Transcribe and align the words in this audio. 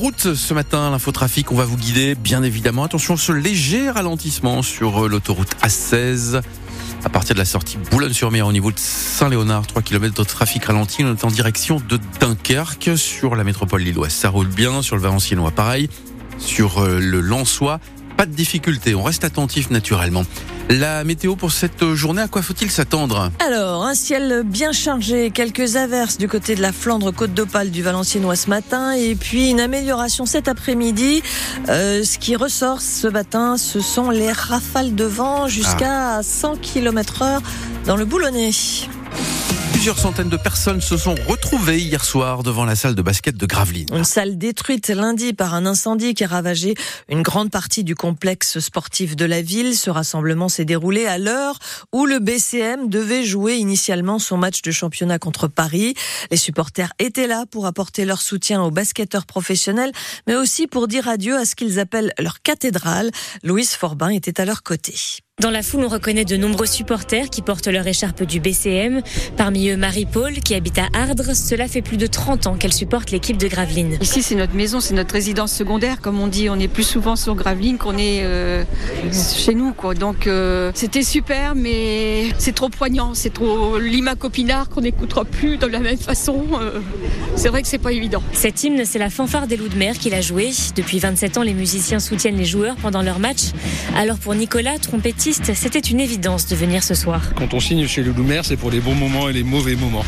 route 0.00 0.32
ce 0.34 0.54
matin, 0.54 0.90
l'infotrafic, 0.90 1.52
on 1.52 1.56
va 1.56 1.66
vous 1.66 1.76
guider 1.76 2.14
bien 2.14 2.42
évidemment. 2.42 2.84
Attention, 2.84 3.18
ce 3.18 3.32
léger 3.32 3.90
ralentissement 3.90 4.62
sur 4.62 5.06
l'autoroute 5.10 5.54
A16 5.62 6.40
à 7.04 7.08
partir 7.10 7.34
de 7.34 7.38
la 7.38 7.44
sortie 7.44 7.76
Boulogne-sur-Mer 7.90 8.46
au 8.46 8.52
niveau 8.52 8.72
de 8.72 8.78
Saint-Léonard, 8.78 9.66
3 9.66 9.82
km 9.82 10.14
de 10.14 10.24
trafic 10.26 10.64
ralenti. 10.64 11.04
On 11.04 11.12
est 11.12 11.22
en 11.22 11.28
direction 11.28 11.82
de 11.86 11.98
Dunkerque 12.18 12.96
sur 12.96 13.36
la 13.36 13.44
métropole 13.44 13.82
lilloise. 13.82 14.12
Ça 14.12 14.30
roule 14.30 14.48
bien 14.48 14.80
sur 14.80 14.96
le 14.96 15.02
Valenciennois, 15.02 15.50
pareil. 15.50 15.90
Sur 16.38 16.80
le 16.80 17.20
Lançois, 17.20 17.78
pas 18.16 18.24
de 18.24 18.32
difficulté. 18.32 18.94
On 18.94 19.02
reste 19.02 19.24
attentif 19.24 19.68
naturellement. 19.68 20.24
La 20.70 21.02
météo 21.02 21.34
pour 21.34 21.50
cette 21.50 21.94
journée, 21.94 22.22
à 22.22 22.28
quoi 22.28 22.42
faut-il 22.42 22.70
s'attendre? 22.70 23.32
Alors, 23.44 23.84
un 23.84 23.94
ciel 23.94 24.42
bien 24.44 24.70
chargé, 24.70 25.32
quelques 25.32 25.74
averses 25.74 26.16
du 26.16 26.28
côté 26.28 26.54
de 26.54 26.62
la 26.62 26.70
Flandre 26.70 27.10
Côte 27.12 27.34
d'Opale 27.34 27.72
du 27.72 27.82
Valenciennois 27.82 28.36
ce 28.36 28.48
matin, 28.48 28.92
et 28.92 29.16
puis 29.16 29.50
une 29.50 29.58
amélioration 29.58 30.26
cet 30.26 30.46
après-midi. 30.46 31.24
Euh, 31.68 32.04
ce 32.04 32.18
qui 32.18 32.36
ressort 32.36 32.80
ce 32.82 33.08
matin, 33.08 33.56
ce 33.56 33.80
sont 33.80 34.10
les 34.10 34.30
rafales 34.30 34.94
de 34.94 35.04
vent 35.04 35.48
jusqu'à 35.48 36.22
100 36.22 36.58
km 36.58 37.22
heure 37.22 37.42
dans 37.84 37.96
le 37.96 38.04
Boulonnais. 38.04 38.52
Plusieurs 39.72 39.98
centaines 39.98 40.28
de 40.28 40.36
personnes 40.36 40.80
se 40.80 40.96
sont 40.96 41.14
retrouvées 41.26 41.80
hier 41.80 42.04
soir 42.04 42.42
devant 42.42 42.64
la 42.64 42.76
salle 42.76 42.94
de 42.94 43.02
basket 43.02 43.36
de 43.36 43.46
Gravelines. 43.46 43.88
Une 43.94 44.04
salle 44.04 44.36
détruite 44.36 44.88
lundi 44.88 45.32
par 45.32 45.54
un 45.54 45.64
incendie 45.64 46.12
qui 46.14 46.24
a 46.24 46.26
ravagé 46.26 46.74
une 47.08 47.22
grande 47.22 47.50
partie 47.50 47.82
du 47.82 47.94
complexe 47.94 48.58
sportif 48.58 49.16
de 49.16 49.24
la 49.24 49.40
ville. 49.40 49.76
Ce 49.76 49.88
rassemblement 49.88 50.48
s'est 50.48 50.66
déroulé 50.66 51.06
à 51.06 51.18
l'heure 51.18 51.58
où 51.92 52.04
le 52.04 52.18
BCM 52.18 52.88
devait 52.88 53.24
jouer 53.24 53.56
initialement 53.56 54.18
son 54.18 54.36
match 54.36 54.60
de 54.62 54.70
championnat 54.70 55.18
contre 55.18 55.48
Paris. 55.48 55.94
Les 56.30 56.36
supporters 56.36 56.92
étaient 56.98 57.26
là 57.26 57.44
pour 57.50 57.64
apporter 57.64 58.04
leur 58.04 58.20
soutien 58.20 58.62
aux 58.62 58.70
basketteurs 58.70 59.24
professionnels, 59.24 59.92
mais 60.26 60.34
aussi 60.34 60.66
pour 60.66 60.88
dire 60.88 61.08
adieu 61.08 61.36
à 61.36 61.44
ce 61.44 61.54
qu'ils 61.54 61.80
appellent 61.80 62.12
leur 62.18 62.42
cathédrale. 62.42 63.10
Louise 63.44 63.72
Forbin 63.72 64.10
était 64.10 64.40
à 64.40 64.44
leur 64.44 64.62
côté. 64.62 64.94
Dans 65.40 65.50
la 65.50 65.62
foule, 65.62 65.84
on 65.84 65.88
reconnaît 65.88 66.26
de 66.26 66.36
nombreux 66.36 66.66
supporters 66.66 67.30
qui 67.30 67.40
portent 67.40 67.68
leur 67.68 67.86
écharpe 67.86 68.24
du 68.24 68.40
BCM. 68.40 69.00
Parmi 69.38 69.59
eux, 69.68 69.76
Marie-Paul, 69.76 70.32
qui 70.40 70.54
habite 70.54 70.78
à 70.78 70.88
Ardres. 70.94 71.34
Cela 71.34 71.68
fait 71.68 71.82
plus 71.82 71.96
de 71.96 72.06
30 72.06 72.46
ans 72.46 72.54
qu'elle 72.54 72.72
supporte 72.72 73.10
l'équipe 73.10 73.36
de 73.36 73.48
Gravelines. 73.48 73.98
Ici, 74.00 74.22
c'est 74.22 74.34
notre 74.34 74.54
maison, 74.54 74.80
c'est 74.80 74.94
notre 74.94 75.12
résidence 75.12 75.52
secondaire. 75.52 76.00
Comme 76.00 76.20
on 76.20 76.26
dit, 76.26 76.48
on 76.48 76.58
est 76.58 76.68
plus 76.68 76.84
souvent 76.84 77.16
sur 77.16 77.34
Gravelines 77.34 77.78
qu'on 77.78 77.98
est 77.98 78.22
euh, 78.22 78.64
chez 79.12 79.54
nous. 79.54 79.72
Quoi. 79.72 79.94
Donc, 79.94 80.26
euh, 80.26 80.70
c'était 80.74 81.02
super, 81.02 81.54
mais 81.54 82.30
c'est 82.38 82.54
trop 82.54 82.68
poignant. 82.68 83.14
C'est 83.14 83.32
trop 83.32 83.78
Lima 83.78 84.14
Copinard 84.14 84.68
qu'on 84.68 84.80
n'écoutera 84.80 85.24
plus 85.24 85.56
de 85.56 85.66
la 85.66 85.80
même 85.80 85.98
façon. 85.98 86.44
Euh, 86.60 86.80
c'est 87.36 87.48
vrai 87.48 87.62
que 87.62 87.68
c'est 87.68 87.78
pas 87.78 87.92
évident. 87.92 88.22
Cet 88.32 88.62
hymne, 88.64 88.84
c'est 88.84 88.98
la 88.98 89.10
fanfare 89.10 89.46
des 89.46 89.56
loups 89.56 89.68
de 89.68 89.76
mer 89.76 89.98
qu'il 89.98 90.14
a 90.14 90.20
joué. 90.20 90.50
Depuis 90.76 90.98
27 90.98 91.38
ans, 91.38 91.42
les 91.42 91.54
musiciens 91.54 91.98
soutiennent 91.98 92.36
les 92.36 92.44
joueurs 92.44 92.76
pendant 92.76 93.02
leur 93.02 93.18
match. 93.18 93.50
Alors 93.96 94.18
pour 94.18 94.34
Nicolas, 94.34 94.78
trompettiste, 94.78 95.52
c'était 95.54 95.78
une 95.80 96.00
évidence 96.00 96.46
de 96.46 96.56
venir 96.56 96.82
ce 96.82 96.94
soir. 96.94 97.22
Quand 97.36 97.54
on 97.54 97.60
signe 97.60 97.86
chez 97.86 98.02
le 98.02 98.12
Loumer, 98.12 98.40
c'est 98.44 98.56
pour 98.56 98.70
les 98.70 98.80
bons 98.80 98.94
moments 98.94 99.28
et 99.28 99.32
les 99.32 99.42
mauvais 99.50 99.74
moments. 99.74 100.04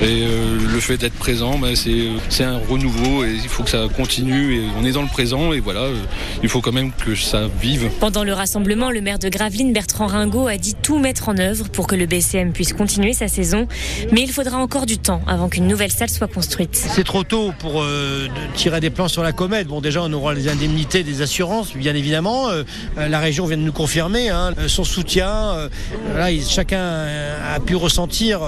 Et 0.00 0.24
euh, 0.26 0.58
le 0.72 0.80
fait 0.80 0.96
d'être 0.96 1.14
présent, 1.14 1.58
ben, 1.58 1.74
c'est 1.76 2.44
un 2.44 2.58
renouveau 2.58 3.24
et 3.24 3.32
il 3.32 3.48
faut 3.48 3.62
que 3.62 3.70
ça 3.70 3.86
continue. 3.94 4.56
Et 4.56 4.62
on 4.80 4.84
est 4.84 4.92
dans 4.92 5.02
le 5.02 5.08
présent 5.08 5.52
et 5.52 5.60
voilà, 5.60 5.80
euh, 5.80 5.96
il 6.42 6.48
faut 6.48 6.60
quand 6.60 6.72
même 6.72 6.92
que 6.92 7.14
ça 7.14 7.48
vive. 7.60 7.90
Pendant 8.00 8.24
le 8.24 8.32
rassemblement, 8.32 8.90
le 8.90 9.00
maire 9.00 9.18
de 9.18 9.28
Gravelines, 9.28 9.72
Bertrand 9.72 10.06
Ringot, 10.06 10.46
a 10.46 10.56
dit 10.56 10.74
tout 10.80 10.98
mettre 10.98 11.28
en 11.28 11.36
œuvre 11.38 11.68
pour 11.68 11.86
que 11.86 11.96
le 11.96 12.06
BCM 12.06 12.52
puisse 12.52 12.72
continuer 12.72 13.12
sa 13.12 13.28
saison. 13.28 13.68
Mais 14.12 14.22
il 14.22 14.30
faudra 14.30 14.58
encore 14.58 14.86
du 14.86 14.98
temps 14.98 15.20
avant 15.26 15.48
qu'une 15.48 15.66
nouvelle 15.66 15.92
salle 15.92 16.10
soit 16.10 16.28
construite. 16.28 16.76
C'est 16.76 17.04
trop 17.04 17.24
tôt 17.24 17.52
pour 17.58 17.82
euh, 17.82 18.28
tirer 18.54 18.80
des 18.80 18.90
plans 18.90 19.08
sur 19.08 19.22
la 19.22 19.32
comète. 19.32 19.66
Bon, 19.66 19.80
déjà, 19.80 20.02
on 20.02 20.12
aura 20.12 20.32
les 20.32 20.48
indemnités, 20.48 21.02
des 21.02 21.22
assurances, 21.22 21.76
bien 21.76 21.94
évidemment. 21.94 22.48
Euh, 22.48 22.62
la 22.96 23.18
région 23.18 23.46
vient 23.46 23.58
de 23.58 23.62
nous 23.62 23.72
confirmer. 23.72 24.30
Hein, 24.30 24.54
son 24.68 24.84
soutien. 24.84 25.68
Là, 26.14 26.28
chacun 26.48 27.06
a 27.44 27.60
pu 27.60 27.74
ressentir 27.76 28.40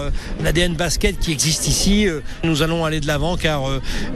l'ADN 0.43 0.75
basket 0.75 1.19
qui 1.19 1.33
existe 1.33 1.69
ici. 1.69 2.07
Nous 2.45 2.63
allons 2.63 2.85
aller 2.85 3.01
de 3.01 3.07
l'avant 3.07 3.37
car 3.37 3.63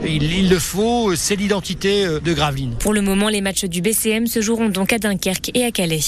il, 0.03 0.23
il, 0.23 0.49
le 0.49 0.59
faut. 0.59 1.15
C'est 1.15 1.35
l'identité 1.35 2.05
de 2.05 2.33
Gravelines. 2.33 2.75
Pour 2.79 2.93
le 2.93 3.01
moment, 3.01 3.29
les 3.29 3.41
matchs 3.41 3.65
du 3.65 3.81
BCM 3.81 4.27
se 4.27 4.41
joueront 4.41 4.69
donc 4.69 4.93
à 4.93 4.99
Dunkerque 4.99 5.51
et 5.53 5.63
à 5.63 5.71
Calais. 5.71 5.99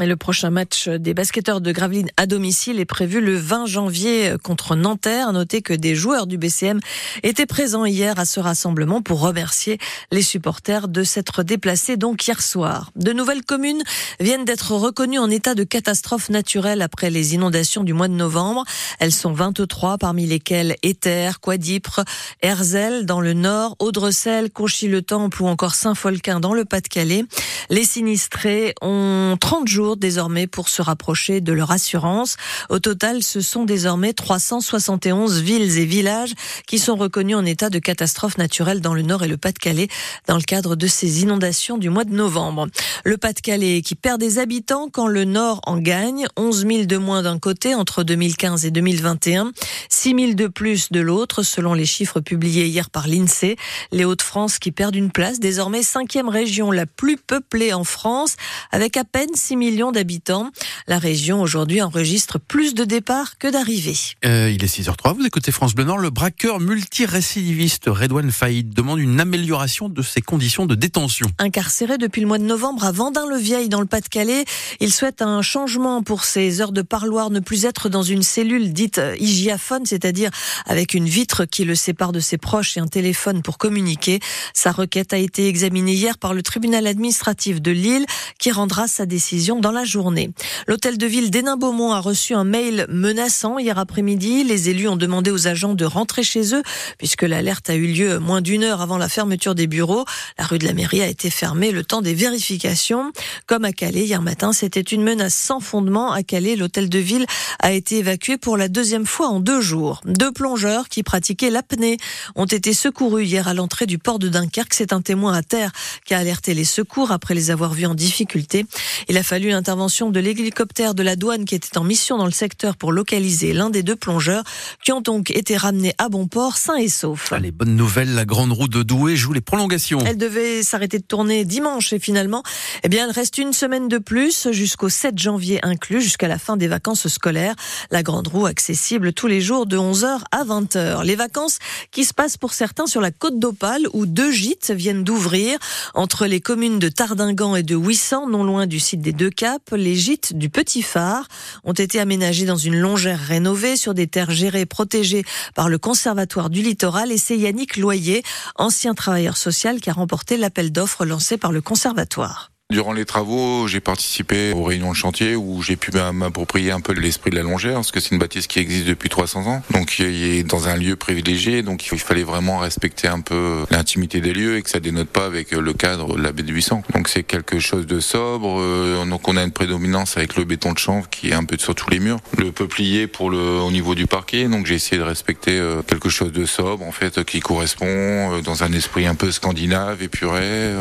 Le 0.00 0.16
prochain 0.16 0.48
match 0.48 0.88
des 0.88 1.12
basketteurs 1.12 1.60
de 1.60 1.72
Gravelines 1.72 2.08
à 2.16 2.24
domicile 2.24 2.80
est 2.80 2.86
prévu 2.86 3.20
le 3.20 3.36
20 3.36 3.66
janvier 3.66 4.34
contre 4.42 4.74
Nanterre. 4.74 5.30
Notez 5.34 5.60
que 5.60 5.74
des 5.74 5.94
joueurs 5.94 6.26
du 6.26 6.38
BCM 6.38 6.80
étaient 7.22 7.44
présents 7.44 7.84
hier 7.84 8.18
à 8.18 8.24
ce 8.24 8.40
rassemblement 8.40 9.02
pour 9.02 9.20
remercier 9.20 9.76
les 10.10 10.22
supporters 10.22 10.88
de 10.88 11.04
s'être 11.04 11.42
déplacés 11.42 11.98
donc 11.98 12.26
hier 12.26 12.40
soir. 12.40 12.92
De 12.96 13.12
nouvelles 13.12 13.44
communes 13.44 13.82
viennent 14.20 14.46
d'être 14.46 14.72
reconnues 14.72 15.18
en 15.18 15.28
état 15.28 15.54
de 15.54 15.64
catastrophe 15.64 16.30
naturelle 16.30 16.80
après 16.80 17.10
les 17.10 17.34
inondations 17.34 17.84
du 17.84 17.92
mois 17.92 18.08
de 18.08 18.14
novembre. 18.14 18.64
Elles 19.00 19.12
sont 19.12 19.34
23 19.34 19.98
parmi 19.98 20.24
lesquelles 20.24 20.76
Éther, 20.82 21.40
Quadipre, 21.40 22.04
Herzel 22.40 23.04
dans 23.04 23.20
le 23.20 23.34
nord, 23.34 23.76
Audrecel, 23.80 24.50
Conchy-le-Temple 24.50 25.42
ou 25.42 25.46
encore 25.46 25.74
Saint-Folquin 25.74 26.40
dans 26.40 26.54
le 26.54 26.64
Pas-de-Calais. 26.64 27.24
Les 27.68 27.84
sinistrés 27.84 28.74
ont 28.80 29.36
30 29.38 29.68
jours 29.68 29.96
désormais 29.96 30.46
pour 30.46 30.68
se 30.68 30.80
rapprocher 30.80 31.40
de 31.40 31.52
leur 31.52 31.70
assurance. 31.70 32.36
Au 32.68 32.78
total, 32.78 33.22
ce 33.22 33.40
sont 33.40 33.64
désormais 33.64 34.12
371 34.12 35.40
villes 35.40 35.78
et 35.78 35.84
villages 35.84 36.32
qui 36.66 36.78
sont 36.78 36.96
reconnus 36.96 37.36
en 37.36 37.44
état 37.44 37.70
de 37.70 37.78
catastrophe 37.78 38.38
naturelle 38.38 38.80
dans 38.80 38.94
le 38.94 39.02
Nord 39.02 39.24
et 39.24 39.28
le 39.28 39.36
Pas-de-Calais 39.36 39.88
dans 40.26 40.36
le 40.36 40.42
cadre 40.42 40.76
de 40.76 40.86
ces 40.86 41.22
inondations 41.22 41.78
du 41.78 41.90
mois 41.90 42.04
de 42.04 42.14
novembre. 42.14 42.68
Le 43.04 43.16
Pas-de-Calais 43.16 43.82
qui 43.82 43.94
perd 43.94 44.20
des 44.20 44.38
habitants 44.38 44.88
quand 44.90 45.06
le 45.06 45.24
Nord 45.24 45.60
en 45.66 45.78
gagne, 45.78 46.26
11 46.36 46.66
000 46.66 46.84
de 46.84 46.96
moins 46.96 47.22
d'un 47.22 47.38
côté 47.38 47.74
entre 47.74 48.02
2015 48.04 48.64
et 48.64 48.70
2021, 48.70 49.52
6 49.88 50.14
000 50.14 50.32
de 50.34 50.46
plus 50.46 50.90
de 50.90 51.00
l'autre 51.00 51.42
selon 51.42 51.74
les 51.74 51.86
chiffres 51.86 52.20
publiés 52.20 52.66
hier 52.66 52.90
par 52.90 53.06
l'INSEE. 53.06 53.56
Les 53.92 54.04
Hauts-de-France 54.04 54.58
qui 54.58 54.72
perdent 54.72 54.96
une 54.96 55.10
place, 55.10 55.40
désormais 55.40 55.82
cinquième 55.82 56.28
région 56.28 56.70
la 56.70 56.86
plus 56.86 57.16
peuplée 57.16 57.49
en 57.72 57.84
France 57.84 58.36
avec 58.70 58.96
à 58.96 59.04
peine 59.04 59.28
6 59.34 59.56
millions 59.56 59.90
d'habitants. 59.90 60.50
La 60.86 60.98
région 60.98 61.40
aujourd'hui 61.40 61.82
enregistre 61.82 62.38
plus 62.38 62.74
de 62.74 62.84
départs 62.84 63.38
que 63.38 63.48
d'arrivées. 63.48 63.96
Euh, 64.24 64.52
il 64.54 64.62
est 64.62 64.78
6h03, 64.78 65.16
vous 65.16 65.26
écoutez 65.26 65.50
France 65.50 65.74
Bleu 65.74 65.84
Nord. 65.84 65.98
Le 65.98 66.10
braqueur 66.10 66.60
multirécidiviste 66.60 67.86
Redouane 67.88 68.30
Faïd 68.30 68.72
demande 68.72 69.00
une 69.00 69.18
amélioration 69.20 69.88
de 69.88 70.00
ses 70.00 70.20
conditions 70.20 70.64
de 70.64 70.76
détention. 70.76 71.26
Incarcéré 71.38 71.98
depuis 71.98 72.20
le 72.20 72.28
mois 72.28 72.38
de 72.38 72.44
novembre 72.44 72.84
à 72.84 72.92
Vendin-le-Vieil 72.92 73.68
dans 73.68 73.80
le 73.80 73.86
Pas-de-Calais, 73.86 74.44
il 74.78 74.92
souhaite 74.92 75.20
un 75.20 75.42
changement 75.42 76.04
pour 76.04 76.24
ses 76.24 76.60
heures 76.60 76.72
de 76.72 76.82
parloir, 76.82 77.30
ne 77.30 77.40
plus 77.40 77.64
être 77.64 77.88
dans 77.88 78.04
une 78.04 78.22
cellule 78.22 78.72
dite 78.72 79.00
hygiaphone, 79.18 79.86
c'est-à-dire 79.86 80.30
avec 80.66 80.94
une 80.94 81.08
vitre 81.08 81.46
qui 81.46 81.64
le 81.64 81.74
sépare 81.74 82.12
de 82.12 82.20
ses 82.20 82.38
proches 82.38 82.76
et 82.76 82.80
un 82.80 82.86
téléphone 82.86 83.42
pour 83.42 83.58
communiquer. 83.58 84.20
Sa 84.54 84.70
requête 84.70 85.12
a 85.12 85.18
été 85.18 85.48
examinée 85.48 85.94
hier 85.94 86.16
par 86.16 86.32
le 86.32 86.42
tribunal 86.42 86.86
administratif 86.86 87.39
de 87.48 87.70
Lille 87.70 88.04
qui 88.38 88.50
rendra 88.50 88.86
sa 88.86 89.06
décision 89.06 89.60
dans 89.60 89.70
la 89.72 89.84
journée. 89.84 90.30
L'hôtel 90.66 90.98
de 90.98 91.06
ville 91.06 91.30
d'Hénin-Beaumont 91.30 91.92
a 91.92 92.00
reçu 92.00 92.34
un 92.34 92.44
mail 92.44 92.84
menaçant 92.90 93.58
hier 93.58 93.78
après-midi. 93.78 94.44
Les 94.44 94.68
élus 94.68 94.88
ont 94.88 94.96
demandé 94.96 95.30
aux 95.30 95.48
agents 95.48 95.72
de 95.72 95.86
rentrer 95.86 96.22
chez 96.22 96.54
eux 96.54 96.62
puisque 96.98 97.22
l'alerte 97.22 97.70
a 97.70 97.74
eu 97.74 97.86
lieu 97.86 98.18
moins 98.18 98.42
d'une 98.42 98.62
heure 98.62 98.82
avant 98.82 98.98
la 98.98 99.08
fermeture 99.08 99.54
des 99.54 99.66
bureaux. 99.66 100.04
La 100.38 100.44
rue 100.44 100.58
de 100.58 100.66
la 100.66 100.74
mairie 100.74 101.00
a 101.00 101.06
été 101.06 101.30
fermée 101.30 101.72
le 101.72 101.82
temps 101.82 102.02
des 102.02 102.12
vérifications. 102.12 103.10
Comme 103.46 103.64
à 103.64 103.72
Calais 103.72 104.04
hier 104.04 104.20
matin, 104.20 104.52
c'était 104.52 104.80
une 104.80 105.02
menace 105.02 105.34
sans 105.34 105.60
fondement. 105.60 106.12
À 106.12 106.22
Calais, 106.22 106.56
l'hôtel 106.56 106.90
de 106.90 106.98
ville 106.98 107.24
a 107.58 107.72
été 107.72 107.98
évacué 107.98 108.36
pour 108.36 108.58
la 108.58 108.68
deuxième 108.68 109.06
fois 109.06 109.28
en 109.28 109.40
deux 109.40 109.62
jours. 109.62 110.02
Deux 110.04 110.30
plongeurs 110.30 110.90
qui 110.90 111.02
pratiquaient 111.02 111.50
l'apnée 111.50 111.96
ont 112.34 112.44
été 112.44 112.74
secourus 112.74 113.24
hier 113.24 113.48
à 113.48 113.54
l'entrée 113.54 113.86
du 113.86 113.96
port 113.96 114.18
de 114.18 114.28
Dunkerque. 114.28 114.74
C'est 114.74 114.92
un 114.92 115.00
témoin 115.00 115.32
à 115.32 115.42
terre 115.42 115.72
qui 116.04 116.12
a 116.12 116.18
alerté 116.18 116.52
les 116.52 116.64
secours 116.64 117.12
après 117.12 117.29
les 117.34 117.50
avoir 117.50 117.72
vus 117.72 117.86
en 117.86 117.94
difficulté. 117.94 118.66
Il 119.08 119.16
a 119.16 119.22
fallu 119.22 119.48
l'intervention 119.50 120.10
de 120.10 120.20
l'hélicoptère 120.20 120.94
de 120.94 121.02
la 121.02 121.16
douane 121.16 121.44
qui 121.44 121.54
était 121.54 121.78
en 121.78 121.84
mission 121.84 122.18
dans 122.18 122.26
le 122.26 122.30
secteur 122.30 122.76
pour 122.76 122.92
localiser 122.92 123.52
l'un 123.52 123.70
des 123.70 123.82
deux 123.82 123.96
plongeurs 123.96 124.44
qui 124.84 124.92
ont 124.92 125.00
donc 125.00 125.30
été 125.30 125.56
ramenés 125.56 125.94
à 125.98 126.08
bon 126.08 126.26
port 126.26 126.56
sains 126.56 126.76
et 126.76 126.88
saufs. 126.88 127.32
Allez, 127.32 127.50
bonne 127.50 127.76
nouvelle, 127.76 128.14
la 128.14 128.24
grande 128.24 128.52
roue 128.52 128.68
de 128.68 128.82
Douai 128.82 129.16
joue 129.16 129.32
les 129.32 129.40
prolongations. 129.40 130.00
Elle 130.06 130.18
devait 130.18 130.62
s'arrêter 130.62 130.98
de 130.98 131.04
tourner 131.04 131.44
dimanche 131.44 131.92
et 131.92 131.98
finalement, 131.98 132.42
eh 132.82 132.88
bien, 132.88 133.06
elle 133.06 133.12
reste 133.12 133.38
une 133.38 133.52
semaine 133.52 133.88
de 133.88 133.98
plus 133.98 134.48
jusqu'au 134.50 134.88
7 134.88 135.18
janvier 135.18 135.64
inclus, 135.64 136.00
jusqu'à 136.00 136.28
la 136.28 136.38
fin 136.38 136.56
des 136.56 136.68
vacances 136.68 137.08
scolaires. 137.08 137.54
La 137.90 138.02
grande 138.02 138.28
roue 138.28 138.46
accessible 138.46 139.12
tous 139.12 139.26
les 139.26 139.40
jours 139.40 139.66
de 139.66 139.76
11h 139.76 140.20
à 140.30 140.44
20h. 140.44 141.04
Les 141.04 141.16
vacances 141.16 141.58
qui 141.90 142.04
se 142.04 142.14
passent 142.14 142.36
pour 142.36 142.52
certains 142.52 142.86
sur 142.86 143.00
la 143.00 143.10
côte 143.10 143.38
d'Opale 143.38 143.86
où 143.92 144.06
deux 144.06 144.30
gîtes 144.30 144.70
viennent 144.70 145.04
d'ouvrir 145.04 145.58
entre 145.94 146.26
les 146.26 146.40
communes 146.40 146.78
de 146.78 146.88
Et 147.20 147.62
de 147.62 147.76
Ouissan, 147.76 148.26
non 148.30 148.44
loin 148.44 148.66
du 148.66 148.80
site 148.80 149.02
des 149.02 149.12
deux 149.12 149.28
Cap, 149.28 149.60
les 149.72 149.94
gîtes 149.94 150.32
du 150.32 150.48
Petit 150.48 150.80
Phare 150.80 151.28
ont 151.64 151.74
été 151.74 152.00
aménagés 152.00 152.46
dans 152.46 152.56
une 152.56 152.76
longère 152.76 153.20
rénovée 153.20 153.76
sur 153.76 153.92
des 153.92 154.06
terres 154.06 154.30
gérées 154.30 154.62
et 154.62 154.66
protégées 154.66 155.24
par 155.54 155.68
le 155.68 155.76
Conservatoire 155.76 156.48
du 156.48 156.62
Littoral 156.62 157.12
et 157.12 157.18
c'est 157.18 157.36
Yannick 157.36 157.76
Loyer, 157.76 158.22
ancien 158.56 158.94
travailleur 158.94 159.36
social 159.36 159.82
qui 159.82 159.90
a 159.90 159.92
remporté 159.92 160.38
l'appel 160.38 160.72
d'offres 160.72 161.04
lancé 161.04 161.36
par 161.36 161.52
le 161.52 161.60
Conservatoire. 161.60 162.50
Durant 162.70 162.92
les 162.92 163.04
travaux, 163.04 163.66
j'ai 163.66 163.80
participé 163.80 164.52
aux 164.52 164.62
réunions 164.62 164.92
de 164.92 164.96
chantier 164.96 165.34
où 165.34 165.60
j'ai 165.60 165.74
pu 165.74 165.90
m'approprier 166.12 166.70
un 166.70 166.80
peu 166.80 166.92
l'esprit 166.92 167.30
de 167.30 167.34
la 167.34 167.42
longère, 167.42 167.74
parce 167.74 167.90
que 167.90 167.98
c'est 167.98 168.12
une 168.12 168.20
bâtisse 168.20 168.46
qui 168.46 168.60
existe 168.60 168.86
depuis 168.86 169.08
300 169.08 169.48
ans, 169.48 169.62
donc 169.72 169.98
il 169.98 170.06
est 170.06 170.44
dans 170.44 170.68
un 170.68 170.76
lieu 170.76 170.94
privilégié, 170.94 171.62
donc 171.62 171.84
il 171.90 171.98
fallait 171.98 172.22
vraiment 172.22 172.58
respecter 172.58 173.08
un 173.08 173.22
peu 173.22 173.64
l'intimité 173.72 174.20
des 174.20 174.32
lieux 174.32 174.56
et 174.56 174.62
que 174.62 174.70
ça 174.70 174.78
dénote 174.78 175.08
pas 175.08 175.26
avec 175.26 175.50
le 175.50 175.72
cadre 175.72 176.16
de 176.16 176.22
la 176.22 176.30
baie 176.30 176.44
de 176.44 176.52
Buisson. 176.52 176.84
Donc 176.94 177.08
c'est 177.08 177.24
quelque 177.24 177.58
chose 177.58 177.88
de 177.88 177.98
sobre, 177.98 178.60
euh, 178.60 179.04
donc 179.04 179.26
on 179.26 179.36
a 179.36 179.42
une 179.42 179.50
prédominance 179.50 180.16
avec 180.16 180.36
le 180.36 180.44
béton 180.44 180.72
de 180.72 180.78
chanvre 180.78 181.10
qui 181.10 181.30
est 181.30 181.34
un 181.34 181.44
peu 181.44 181.58
sur 181.58 181.74
tous 181.74 181.90
les 181.90 181.98
murs, 181.98 182.20
le 182.38 182.52
peuplier 182.52 183.08
pour 183.08 183.30
le 183.30 183.40
au 183.40 183.72
niveau 183.72 183.96
du 183.96 184.06
parquet, 184.06 184.44
donc 184.44 184.66
j'ai 184.66 184.76
essayé 184.76 184.96
de 184.96 185.04
respecter 185.04 185.58
euh, 185.58 185.82
quelque 185.82 186.08
chose 186.08 186.30
de 186.30 186.46
sobre 186.46 186.84
en 186.84 186.92
fait 186.92 187.24
qui 187.24 187.40
correspond 187.40 187.86
euh, 187.86 188.42
dans 188.42 188.62
un 188.62 188.72
esprit 188.72 189.08
un 189.08 189.16
peu 189.16 189.32
scandinave, 189.32 190.04
épuré. 190.04 190.72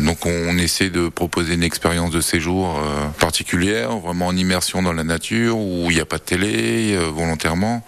Donc 0.00 0.26
on 0.26 0.58
essaie 0.58 0.90
de 0.90 1.08
proposer 1.08 1.37
une 1.42 1.62
expérience 1.62 2.10
de 2.10 2.20
séjour 2.20 2.78
euh, 2.78 3.06
particulière, 3.20 3.96
vraiment 3.98 4.26
en 4.26 4.36
immersion 4.36 4.82
dans 4.82 4.92
la 4.92 5.04
nature, 5.04 5.58
où 5.58 5.90
il 5.90 5.94
n'y 5.94 6.00
a 6.00 6.04
pas 6.04 6.18
de 6.18 6.22
télé 6.22 6.94
euh, 6.94 7.10
volontairement. 7.10 7.82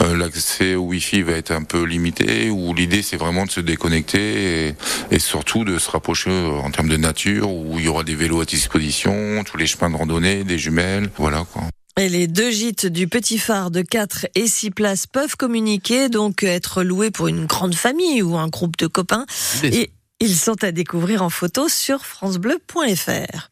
Euh, 0.00 0.16
l'accès 0.16 0.74
au 0.74 0.82
Wi-Fi 0.82 1.22
va 1.22 1.32
être 1.32 1.50
un 1.50 1.62
peu 1.62 1.84
limité, 1.84 2.50
où 2.50 2.74
l'idée 2.74 3.02
c'est 3.02 3.16
vraiment 3.16 3.46
de 3.46 3.50
se 3.50 3.60
déconnecter 3.60 4.74
et, 5.10 5.18
surtout 5.18 5.64
de 5.64 5.78
se 5.78 5.90
rapprocher 5.90 6.30
en 6.30 6.70
termes 6.70 6.88
de 6.88 6.96
nature, 6.96 7.52
où 7.52 7.78
il 7.78 7.84
y 7.84 7.88
aura 7.88 8.04
des 8.04 8.14
vélos 8.14 8.40
à 8.40 8.44
disposition, 8.44 9.42
tous 9.44 9.56
les 9.56 9.66
chemins 9.66 9.90
de 9.90 9.96
randonnée, 9.96 10.44
des 10.44 10.58
jumelles, 10.58 11.10
voilà 11.16 11.44
quoi. 11.52 11.64
Et 11.98 12.08
les 12.08 12.28
deux 12.28 12.52
gîtes 12.52 12.86
du 12.86 13.08
Petit 13.08 13.38
Phare 13.38 13.72
de 13.72 13.82
4 13.82 14.28
et 14.36 14.46
6 14.46 14.70
places 14.70 15.08
peuvent 15.08 15.36
communiquer, 15.36 16.08
donc 16.08 16.44
être 16.44 16.84
loués 16.84 17.10
pour 17.10 17.26
une 17.26 17.46
grande 17.46 17.74
famille 17.74 18.22
ou 18.22 18.36
un 18.36 18.46
groupe 18.46 18.76
de 18.76 18.86
copains. 18.86 19.26
Et 19.64 19.90
ils 20.20 20.36
sont 20.36 20.64
à 20.64 20.72
découvrir 20.72 21.22
en 21.22 21.30
photo 21.30 21.68
sur 21.68 22.04
francebleu.fr. 22.04 23.50